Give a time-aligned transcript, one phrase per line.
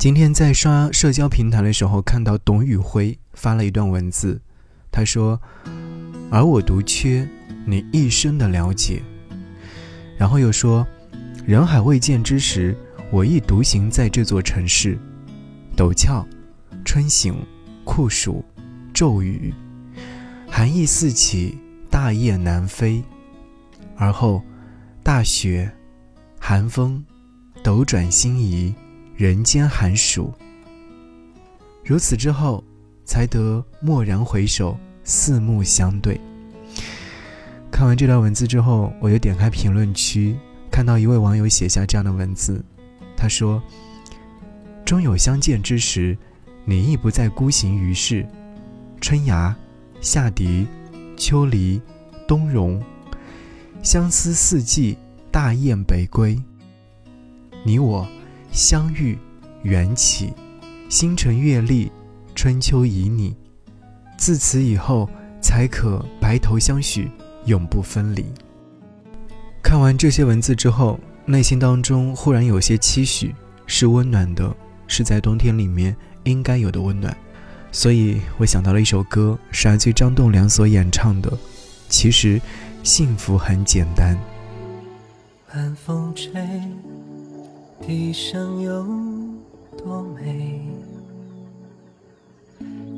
[0.00, 4.40] 今天在刷社交平台的时候，看到董宇辉发了一段文字，
[4.90, 5.38] 他说
[6.32, 7.28] ：“而我独缺
[7.66, 9.02] 你一生的了解。”
[10.16, 10.86] 然后又说
[11.44, 12.74] ：“人海未见之时，
[13.10, 14.98] 我亦独行在这座城市。
[15.76, 16.26] 陡峭，
[16.82, 17.36] 春醒，
[17.84, 18.42] 酷暑，
[18.94, 19.52] 骤雨，
[20.48, 21.58] 寒意四起，
[21.90, 23.04] 大雁南飞。
[23.96, 24.42] 而后，
[25.02, 25.70] 大雪，
[26.38, 27.04] 寒风，
[27.62, 28.74] 斗转星移，
[29.20, 30.32] 人间寒暑。
[31.84, 32.64] 如此之后，
[33.04, 36.18] 才得蓦然回首，四目相对。”
[37.70, 40.34] 看完这段文字之后，我又点开评论区，
[40.72, 42.64] 看到一位网友写下这样的文字，
[43.14, 43.62] 他说
[44.86, 46.16] ：“终有相见之时，
[46.64, 48.26] 你亦不再孤行于世。
[49.02, 49.54] 春芽、
[50.00, 50.66] 夏荻、
[51.18, 51.78] 秋梨、
[52.26, 52.82] 冬荣，
[53.82, 54.96] 相思四季，
[55.30, 56.42] 大雁北归。
[57.62, 58.08] 你我
[58.52, 59.18] 相遇，
[59.62, 60.32] 缘起，
[60.88, 61.90] 星辰月历，
[62.34, 63.34] 春秋旖旎。
[64.16, 65.08] 自此以后，
[65.40, 67.10] 才可白头相许。”
[67.46, 68.26] 永不分离。
[69.62, 73.34] 看完这些文字之后，内心当中忽然有些期许，
[73.66, 74.54] 是温暖的，
[74.86, 77.16] 是在冬天里面应该有的温暖。
[77.72, 81.32] 所以我想到了一首歌，是来自张栋梁所演唱的。
[81.88, 82.38] 其实，
[82.82, 84.18] 幸福很简单。
[85.54, 86.32] 晚风吹，
[87.80, 88.86] 地上有
[89.76, 90.60] 多美？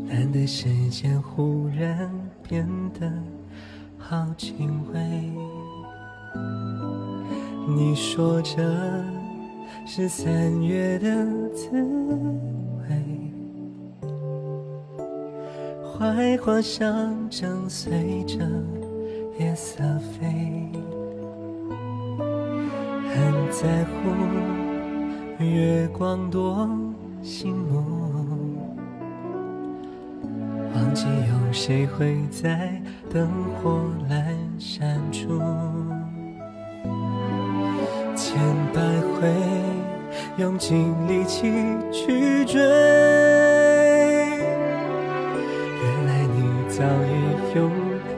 [0.07, 2.11] 难得时间忽然
[2.47, 2.67] 变
[2.99, 3.11] 得。
[3.97, 5.01] 好轻微，
[7.69, 8.61] 你说这
[9.87, 11.09] 是三月的
[11.55, 11.71] 滋
[12.81, 13.33] 味，
[15.97, 18.39] 槐花香正随着
[19.39, 20.69] 夜色飞，
[22.19, 24.11] 很在乎
[25.43, 26.69] 月光多
[27.23, 27.83] 醒目。
[30.75, 32.81] 忘记有谁会在
[33.13, 33.29] 灯
[33.63, 34.15] 火阑
[34.59, 35.41] 珊处，
[38.17, 38.39] 千
[38.73, 38.81] 百
[39.15, 39.29] 回
[40.39, 41.53] 用尽力气
[41.93, 42.61] 去追，
[45.79, 46.39] 原来你
[46.69, 47.71] 早已用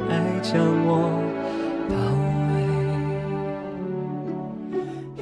[0.09, 0.12] 爱
[0.43, 1.24] 将我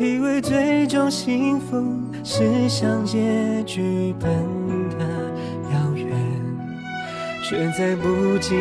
[0.03, 1.81] 以为最终幸福
[2.25, 4.29] 是像结局般
[4.99, 5.07] 的
[5.71, 6.09] 遥远。
[7.45, 8.61] 却在不经意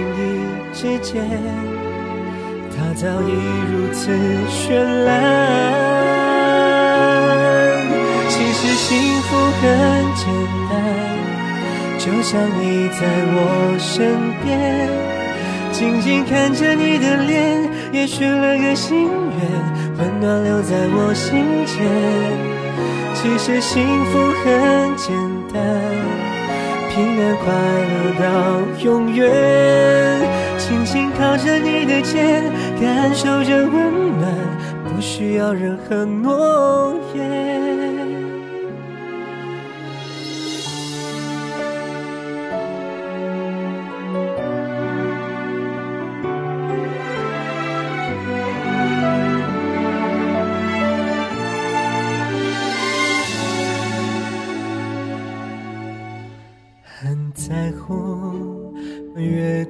[0.71, 1.27] 之间，
[2.69, 3.31] 它早已
[3.71, 4.11] 如此
[4.49, 5.09] 绚烂。
[8.29, 9.63] 其实幸福很
[10.15, 10.27] 简
[10.69, 10.71] 单，
[11.97, 13.01] 就像你在
[13.33, 13.39] 我
[13.79, 14.13] 身
[14.43, 14.87] 边，
[15.71, 21.77] 静静看着你的脸，也许了个心愿，温暖留在我心间。
[23.13, 25.13] 其实幸福很简
[25.53, 25.61] 单。
[26.89, 27.53] 平安快
[27.91, 28.25] 乐到
[28.83, 29.29] 永远，
[30.57, 32.43] 轻轻靠着你的肩，
[32.81, 34.25] 感受着温暖，
[34.85, 37.70] 不需要任何诺言。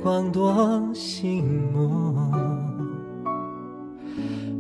[0.04, 2.16] 光多醒目，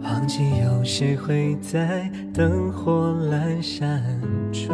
[0.03, 4.03] 忘记有谁会在灯火阑珊
[4.53, 4.71] 处，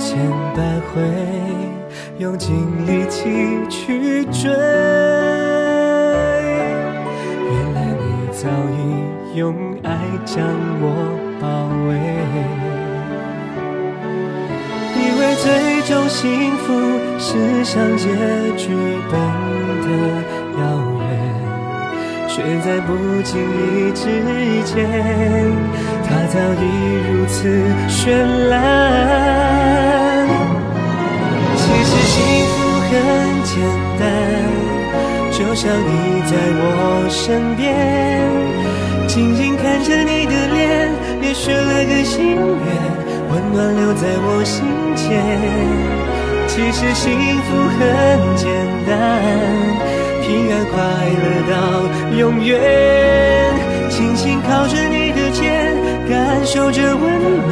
[0.00, 0.18] 千
[0.56, 1.00] 百回
[2.18, 3.30] 用尽力气
[3.68, 4.50] 去追，
[7.50, 8.02] 原来你
[8.32, 9.54] 早已用
[9.84, 10.44] 爱将
[10.80, 10.84] 我
[11.40, 11.46] 包
[11.86, 12.71] 围。
[15.92, 16.72] 最终幸福
[17.18, 18.08] 是像结
[18.56, 18.72] 局
[19.10, 19.14] 般
[19.82, 19.86] 的
[20.56, 20.62] 遥
[20.98, 21.04] 远，
[22.26, 22.88] 却在不
[23.20, 24.00] 经意之
[24.64, 24.88] 间，
[26.02, 26.64] 它早已
[27.10, 27.36] 如此
[27.90, 28.16] 绚
[28.48, 28.56] 烂。
[31.58, 32.16] 其实幸
[32.48, 32.56] 福
[32.88, 32.90] 很
[33.44, 33.52] 简
[34.00, 34.02] 单，
[35.30, 37.60] 就像你在我身边，
[39.06, 40.90] 静静看着你的脸，
[41.20, 43.01] 也许了个心愿。
[43.32, 44.62] 温暖留在我心
[44.94, 45.08] 间。
[46.46, 47.08] 其实幸
[47.48, 47.80] 福很
[48.36, 48.44] 简
[48.86, 48.92] 单，
[50.20, 50.76] 平安快
[51.16, 51.52] 乐到
[52.18, 52.60] 永远。
[53.88, 55.74] 轻轻靠着你的肩，
[56.08, 57.02] 感受着温
[57.48, 57.50] 暖，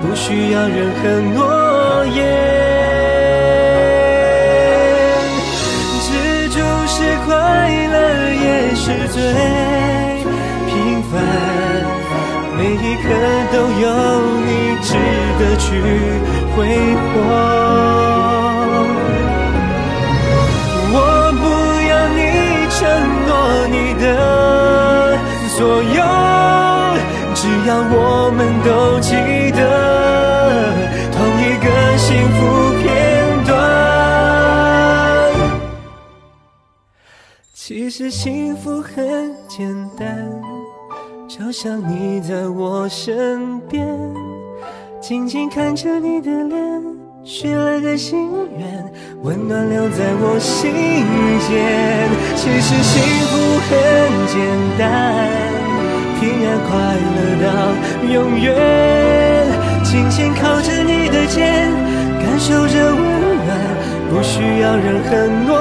[0.00, 2.18] 不需要任何诺言。
[6.00, 6.56] 知足
[6.86, 6.96] 是
[7.26, 7.34] 快
[7.92, 7.94] 乐，
[8.32, 9.20] 也是最
[10.66, 11.12] 平凡。
[12.56, 13.04] 每一刻
[13.52, 14.49] 都有。
[15.40, 15.68] 的去
[16.54, 16.58] 挥
[16.94, 17.10] 霍。
[20.92, 20.96] 我
[21.40, 21.42] 不
[21.88, 22.20] 要你
[22.76, 22.78] 承
[23.26, 23.30] 诺
[23.68, 24.04] 你的
[25.56, 25.98] 所有，
[27.34, 28.68] 只要我们都
[29.00, 29.10] 记
[29.52, 29.58] 得
[31.10, 31.66] 同一个
[31.96, 32.06] 幸
[32.36, 32.38] 福
[32.82, 32.84] 片
[33.46, 33.48] 段。
[37.54, 39.58] 其实幸福很简
[39.96, 40.28] 单，
[41.28, 43.86] 就像你在我身边，
[45.00, 46.60] 静静看着你的脸，
[47.24, 48.92] 许了个心愿，
[49.22, 50.70] 温暖留在我心
[51.40, 52.06] 间。
[52.36, 53.72] 其实幸福很
[54.28, 54.36] 简
[54.78, 54.84] 单，
[56.20, 56.76] 平安快
[57.16, 57.48] 乐到
[58.12, 58.52] 永远，
[59.82, 61.72] 紧紧靠着你的肩，
[62.20, 63.00] 感受着温
[63.46, 63.48] 暖，
[64.10, 65.56] 不需要任何诺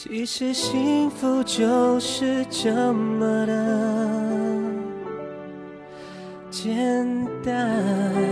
[0.00, 4.62] 其实幸福就是这么的
[6.52, 8.27] 简单。